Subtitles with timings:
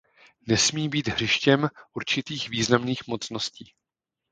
[0.47, 3.73] Nesmí být hřištěm určitých významných mocností.